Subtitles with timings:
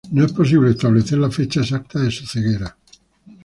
[0.09, 2.75] No es posible establecer la fecha exacta de su ceguera.